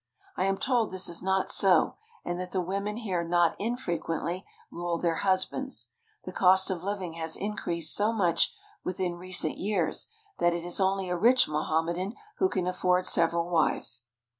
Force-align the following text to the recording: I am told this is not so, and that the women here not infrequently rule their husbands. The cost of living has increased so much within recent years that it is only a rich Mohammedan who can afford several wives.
I 0.35 0.45
am 0.45 0.57
told 0.57 0.89
this 0.89 1.07
is 1.07 1.21
not 1.21 1.51
so, 1.51 1.93
and 2.25 2.39
that 2.39 2.49
the 2.49 2.59
women 2.59 2.97
here 2.97 3.23
not 3.23 3.55
infrequently 3.59 4.43
rule 4.71 4.97
their 4.97 5.17
husbands. 5.17 5.91
The 6.25 6.31
cost 6.31 6.71
of 6.71 6.83
living 6.83 7.13
has 7.13 7.35
increased 7.35 7.93
so 7.95 8.11
much 8.11 8.51
within 8.83 9.13
recent 9.17 9.59
years 9.59 10.07
that 10.39 10.55
it 10.55 10.65
is 10.65 10.79
only 10.79 11.07
a 11.09 11.15
rich 11.15 11.47
Mohammedan 11.47 12.15
who 12.39 12.49
can 12.49 12.65
afford 12.65 13.05
several 13.05 13.47
wives. 13.47 14.05